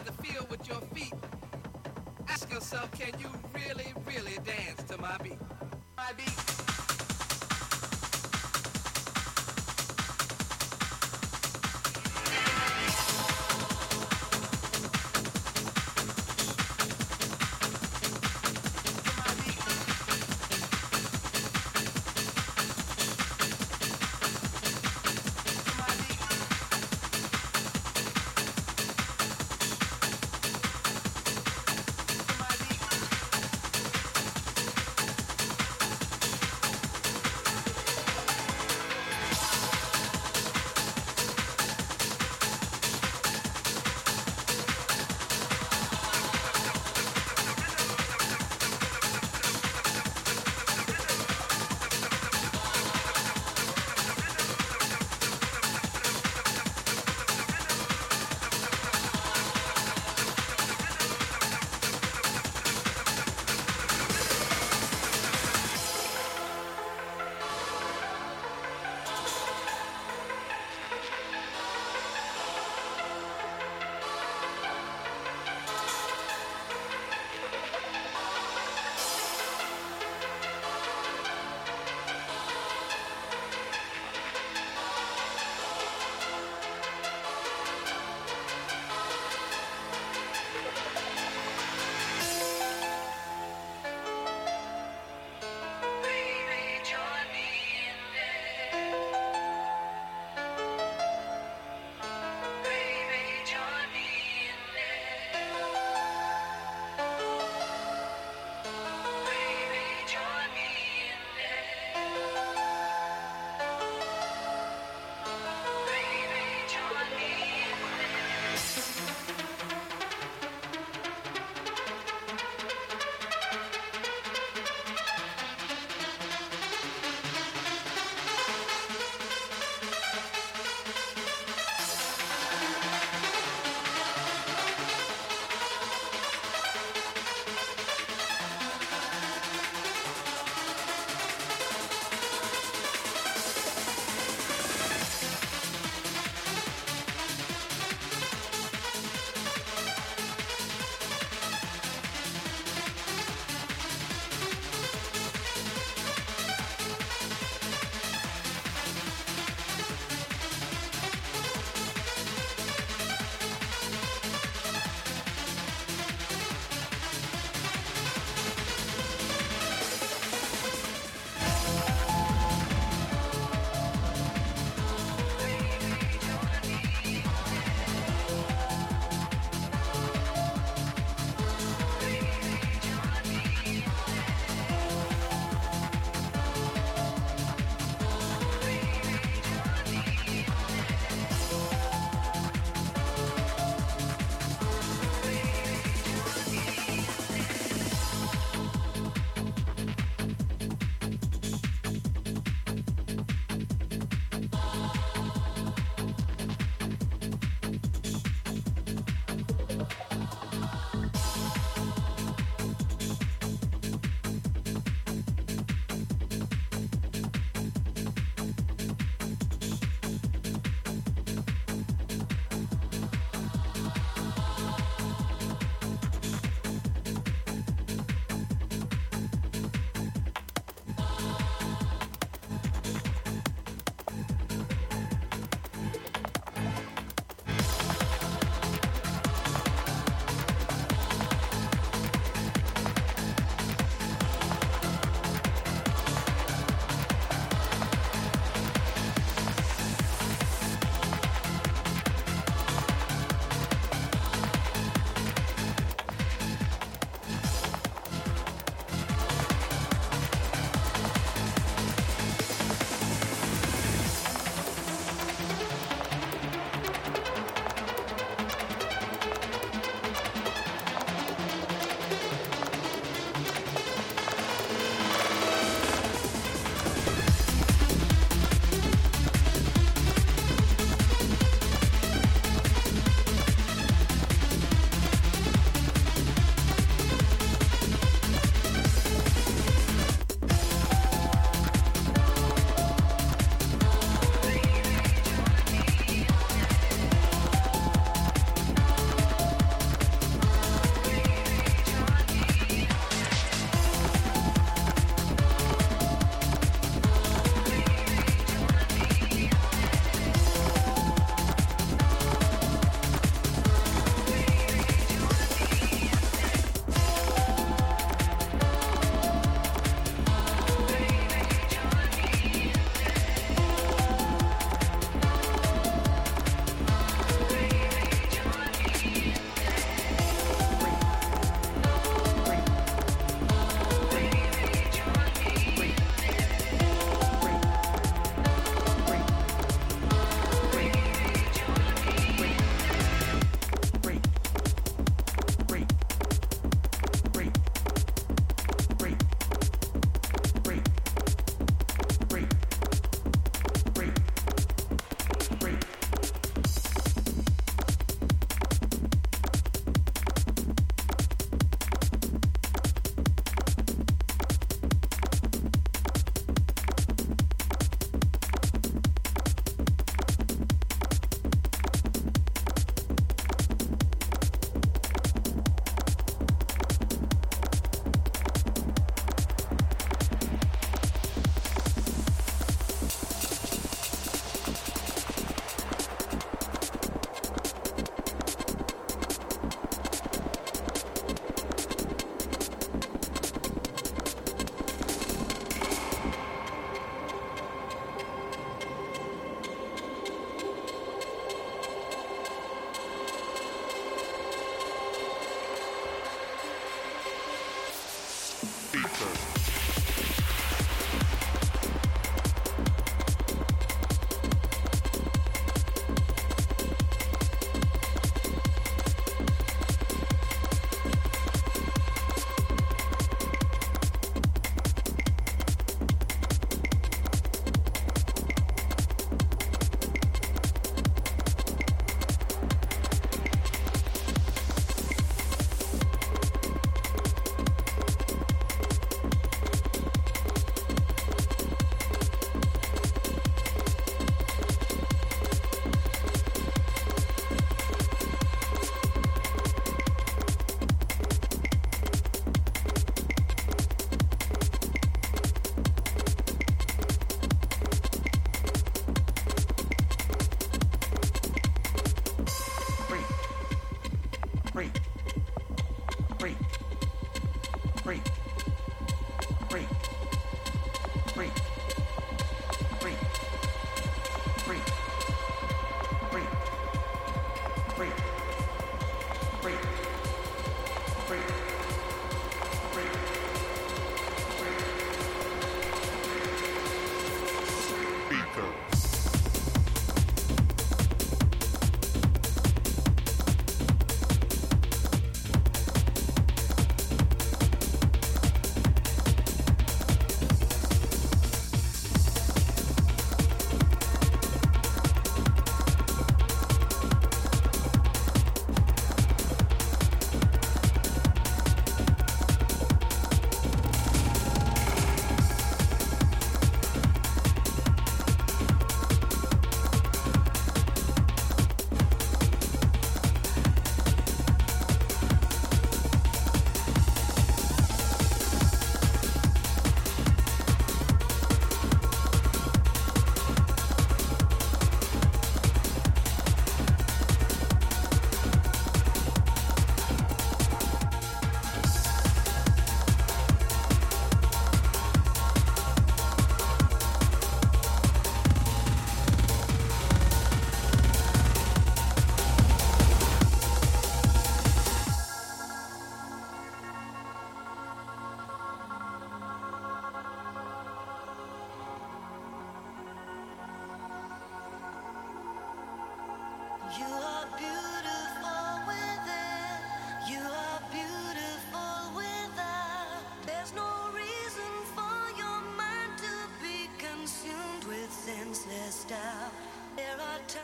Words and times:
around 0.00 0.06
the 0.06 0.22
field 0.22 0.50
with 0.50 0.66
your 0.68 0.80
feet. 0.94 1.12
Ask 2.28 2.50
yourself, 2.52 2.90
can 2.92 3.18
you 3.18 3.28
really, 3.54 3.92
really 4.06 4.38
dance 4.44 4.82
to 4.88 4.98
my 4.98 5.16
beat? 5.22 5.38
My 5.96 6.12
beat. 6.16 6.49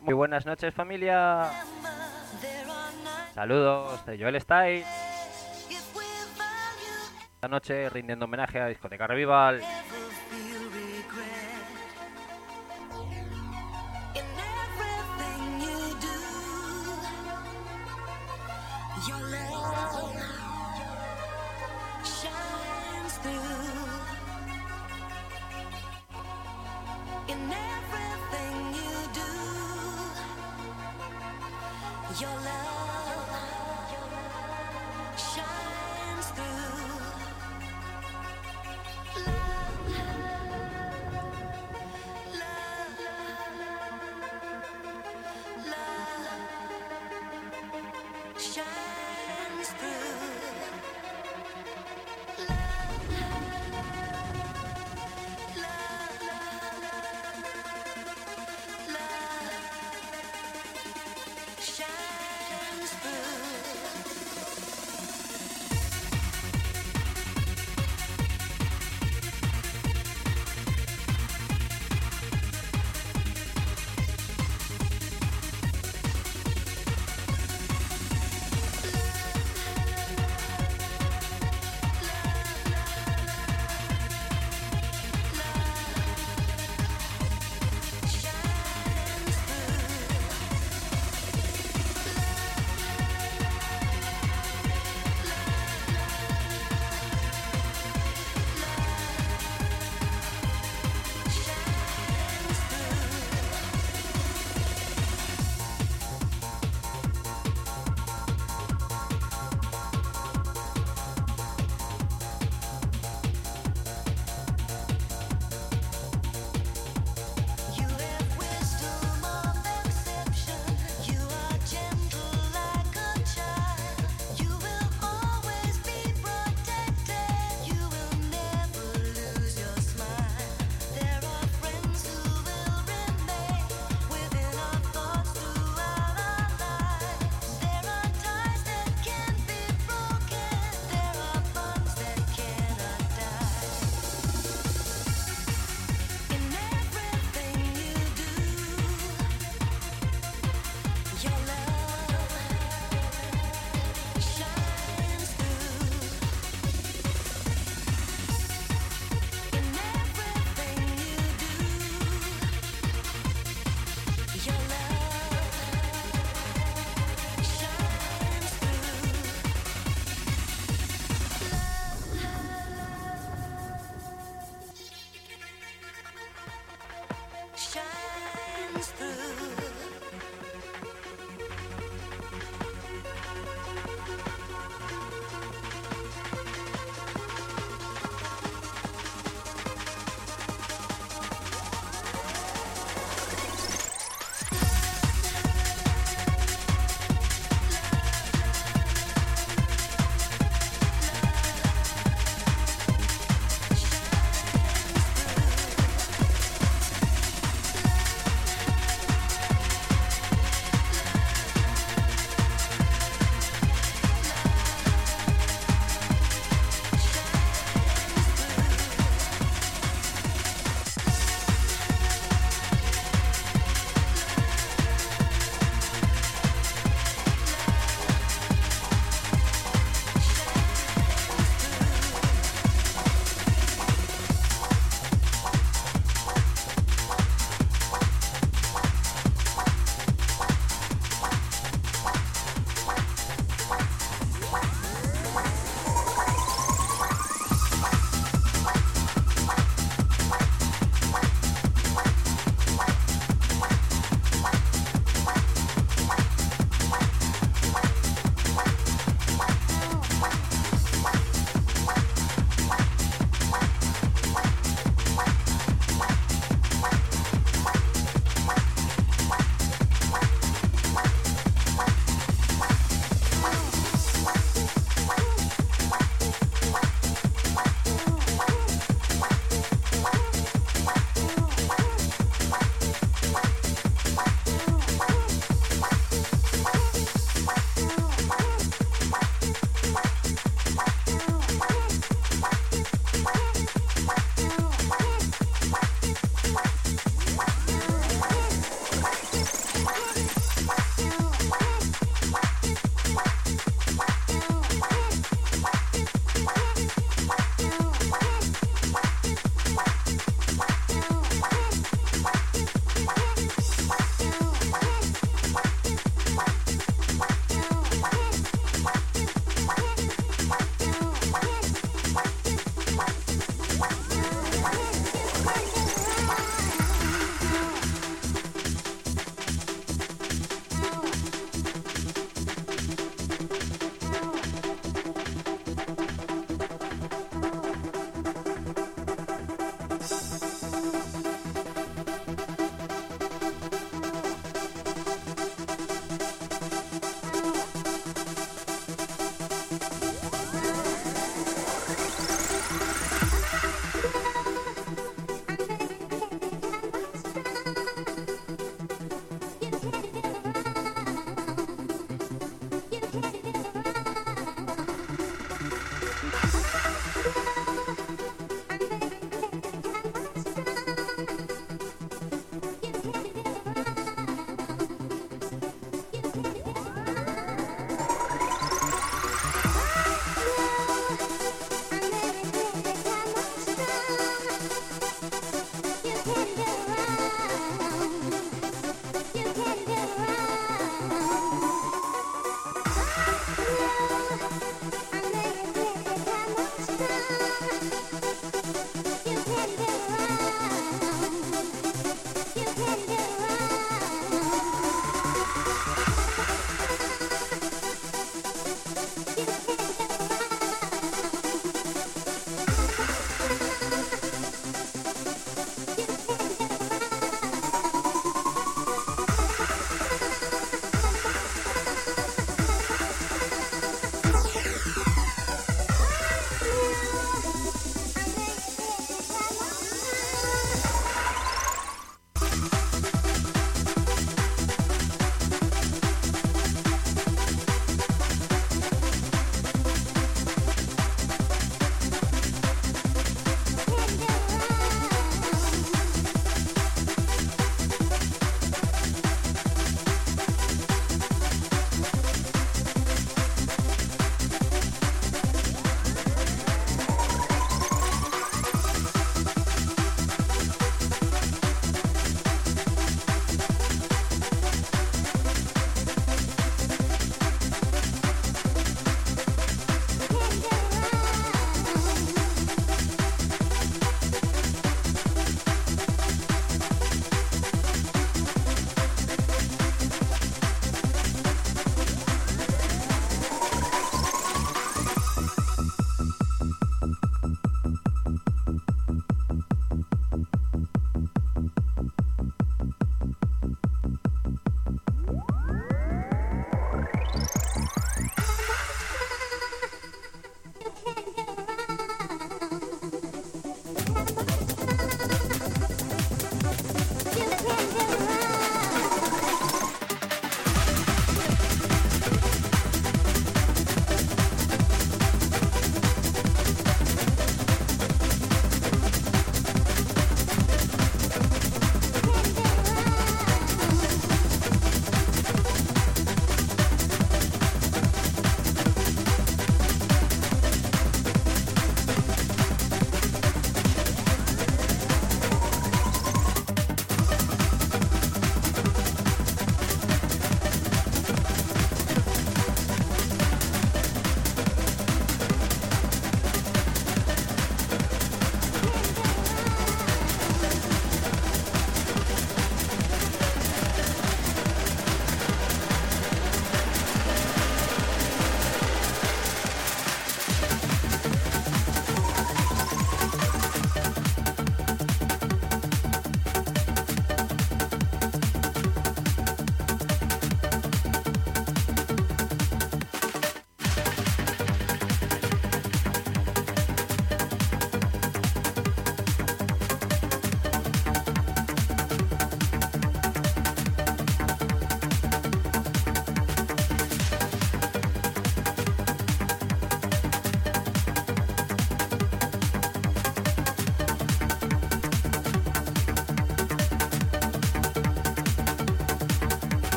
Muy 0.00 0.14
buenas 0.14 0.46
noches 0.46 0.74
familia. 0.74 1.50
Saludos 3.34 4.04
de 4.06 4.18
Joel 4.18 4.40
Style. 4.40 4.84
Esta 7.34 7.48
noche 7.48 7.88
rindiendo 7.90 8.24
homenaje 8.24 8.60
a 8.60 8.66
Discoteca 8.66 9.06
Revival. 9.06 9.60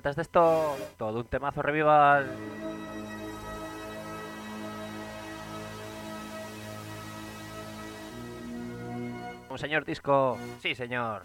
faltas 0.00 0.16
de 0.16 0.22
esto, 0.22 0.76
todo 0.96 1.18
un 1.18 1.26
temazo 1.26 1.60
revival. 1.60 2.26
Un 9.50 9.58
señor 9.58 9.84
disco, 9.84 10.38
sí 10.62 10.74
señor. 10.74 11.22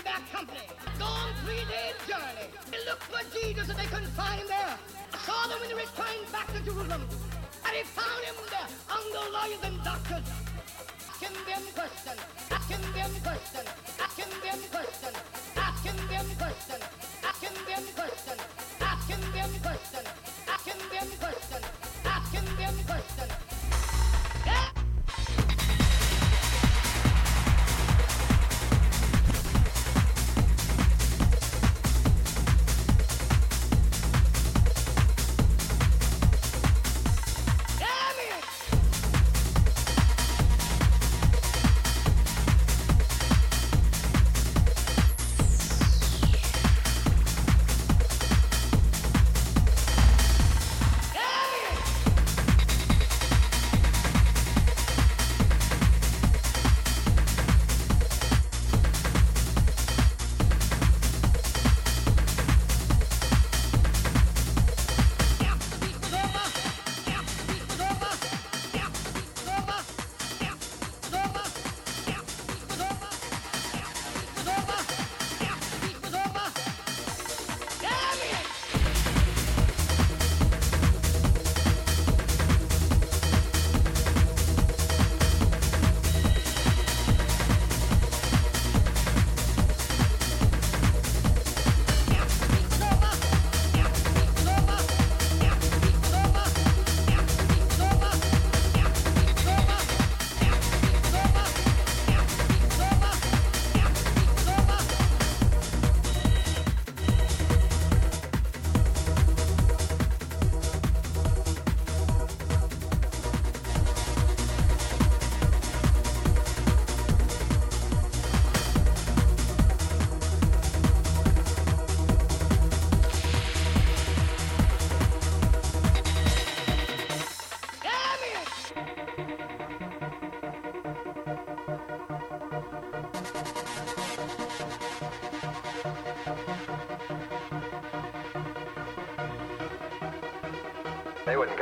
in 0.00 0.04
their 0.04 0.24
company, 0.32 0.64
gone 0.98 1.28
three 1.44 1.60
days' 1.68 2.00
journey. 2.08 2.48
They 2.72 2.80
looked 2.88 3.04
for 3.04 3.20
Jesus 3.36 3.68
and 3.68 3.78
they 3.78 3.84
couldn't 3.84 4.12
find 4.16 4.40
him 4.40 4.48
there. 4.48 4.76
I 5.12 5.18
saw 5.28 5.48
them 5.48 5.60
when 5.60 5.68
they 5.68 5.76
returned 5.76 6.24
back 6.32 6.48
to 6.56 6.60
Jerusalem. 6.64 7.04
And 7.04 7.72
they 7.76 7.84
found 7.84 8.24
him 8.24 8.36
there 8.48 8.70
among 8.88 9.32
lawyers 9.32 9.60
and 9.62 9.76
doctors. 9.84 10.24
Asking 11.04 11.36
them 11.44 11.64
questions, 11.76 12.20
asking 12.48 12.84
them 12.96 13.12
questions, 13.20 13.68
asking 14.00 14.32
them 14.40 14.60
questions, 14.72 15.16
asking 15.56 16.00
them 16.08 16.26
questions, 16.40 16.84
asking 17.20 17.56
them 17.68 17.84
questions, 17.92 18.42
asking 18.80 19.24
them 19.36 19.52
questions, 19.60 20.08
asking 20.48 20.80
them 20.88 21.08
questions. 21.20 21.89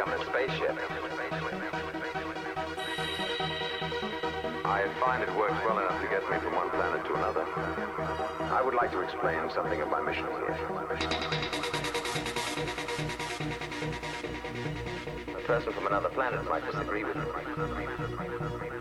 In 0.08 0.14
a 0.14 0.24
spaceship. 0.24 0.78
I 4.64 4.88
find 5.00 5.22
it 5.22 5.36
works 5.36 5.60
well 5.66 5.78
enough 5.78 6.00
to 6.00 6.08
get 6.08 6.22
me 6.30 6.38
from 6.38 6.54
one 6.54 6.70
planet 6.70 7.04
to 7.04 7.14
another. 7.14 7.44
I 8.54 8.62
would 8.64 8.72
like 8.72 8.90
to 8.92 9.00
explain 9.02 9.50
something 9.54 9.82
of 9.82 9.90
my 9.90 10.00
mission 10.00 10.24
here. 10.24 10.56
A 15.36 15.40
person 15.42 15.72
from 15.74 15.86
another 15.88 16.08
planet 16.08 16.42
might 16.48 16.64
disagree 16.64 17.04
with 17.04 17.16
me. 17.16 17.22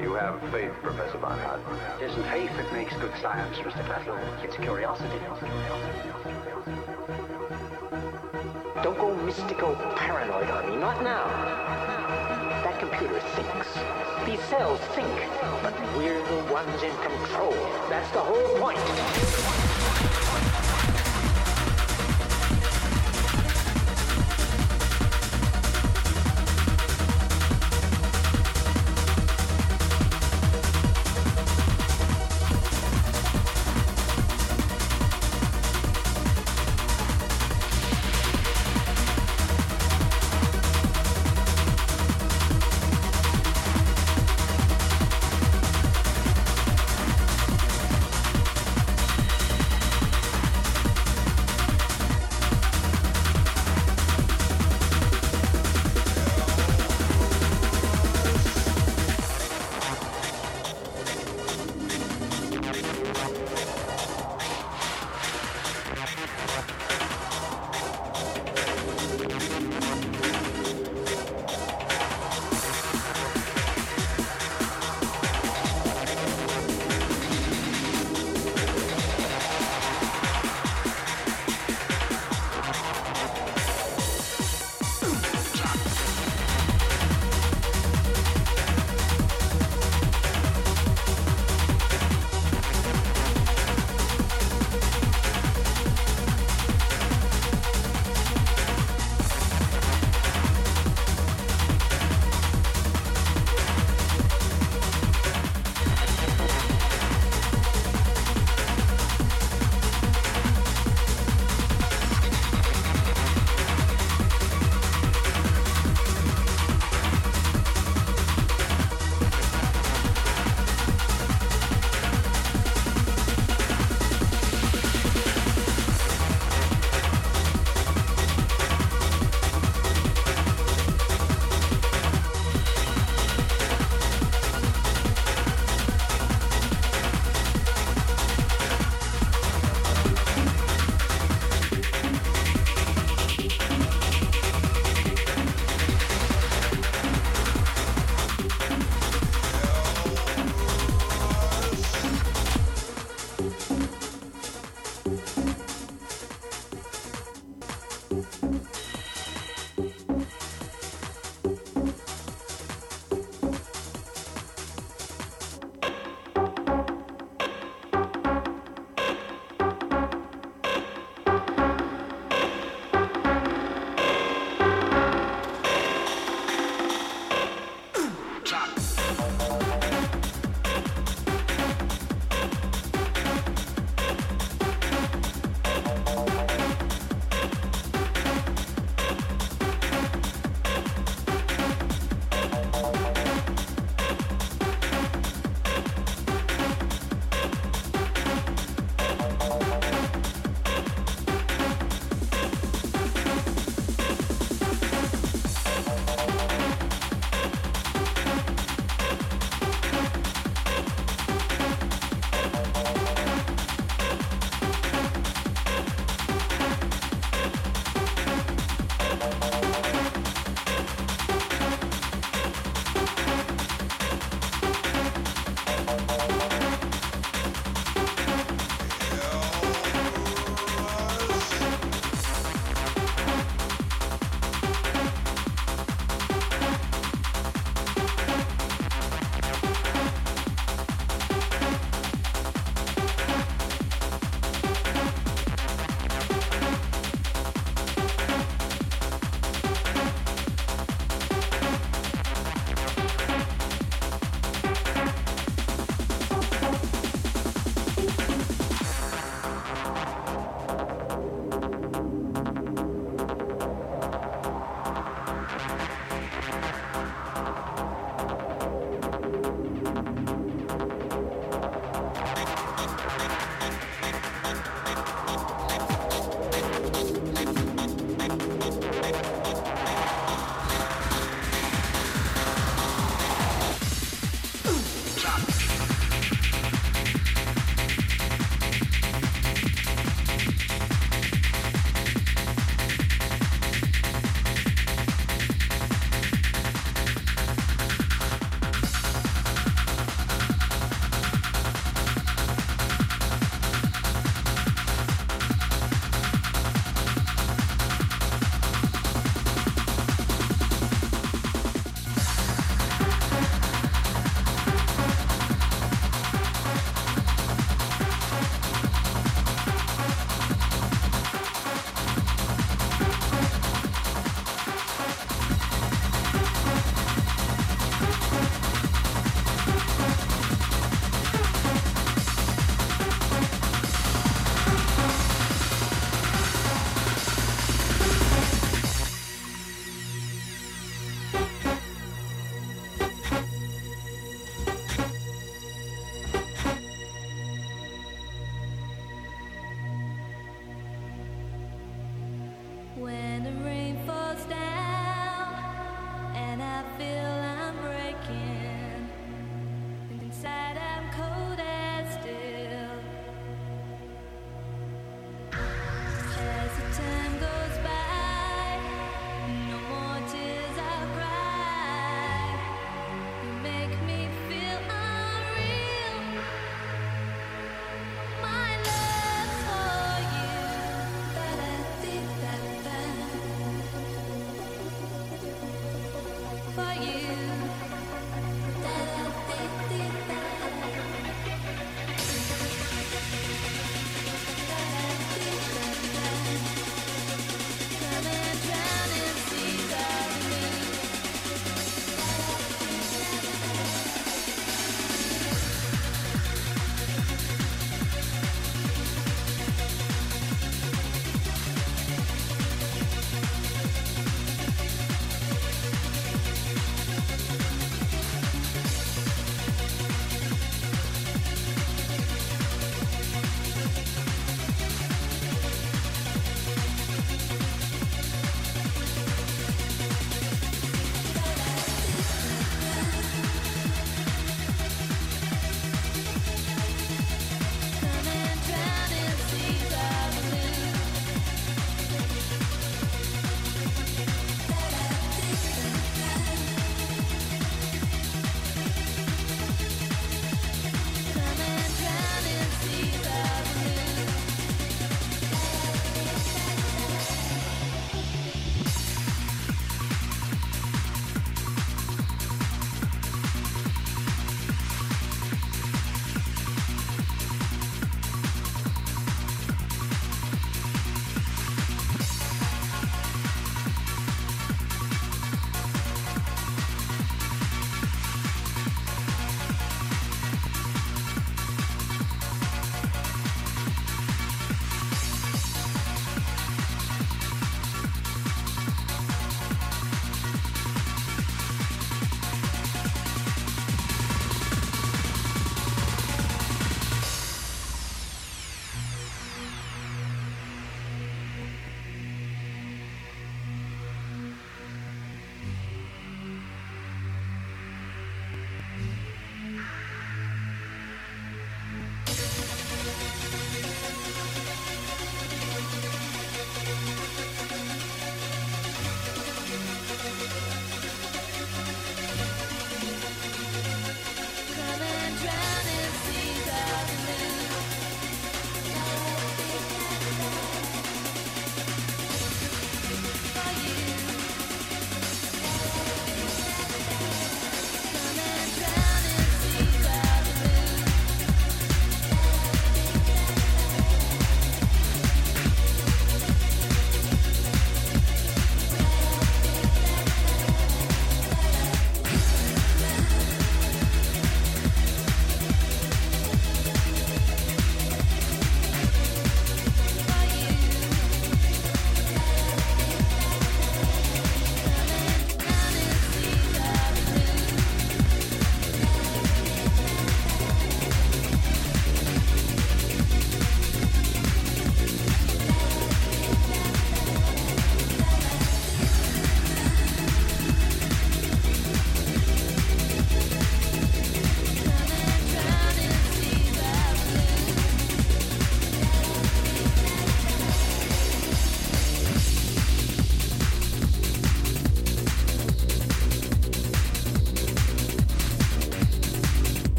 You 0.00 0.14
have 0.14 0.40
faith, 0.52 0.72
Professor 0.80 1.18
Barnhardt. 1.18 1.60
It 2.00 2.10
isn't 2.10 2.22
faith 2.30 2.50
that 2.56 2.72
makes 2.72 2.94
good 2.98 3.12
science, 3.20 3.56
Mr. 3.56 3.84
Klaatu. 3.84 4.44
It's 4.44 4.56
curiosity. 4.56 5.18
Don't 8.86 8.98
go 8.98 9.12
mystical 9.24 9.74
paranoid 9.96 10.48
on 10.48 10.70
me. 10.70 10.76
Not 10.76 11.02
now. 11.02 11.26
That 12.62 12.78
computer 12.78 13.18
thinks. 13.34 13.66
These 14.24 14.40
cells 14.48 14.78
think. 14.94 15.10
But 15.60 15.74
we're 15.96 16.22
the 16.22 16.52
ones 16.52 16.80
in 16.84 16.94
control. 16.98 17.54
That's 17.90 18.08
the 18.12 18.20
whole 18.20 18.46
point. 18.60 20.25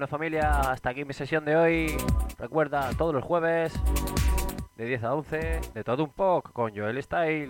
Bueno 0.00 0.08
familia, 0.08 0.60
hasta 0.60 0.88
aquí 0.88 1.04
mi 1.04 1.12
sesión 1.12 1.44
de 1.44 1.56
hoy. 1.56 1.94
Recuerda, 2.38 2.88
todos 2.96 3.12
los 3.12 3.22
jueves, 3.22 3.78
de 4.78 4.86
10 4.86 5.04
a 5.04 5.14
11, 5.14 5.60
de 5.74 5.84
todo 5.84 6.04
un 6.04 6.10
poco 6.10 6.54
con 6.54 6.74
Joel 6.74 7.02
Style. 7.02 7.48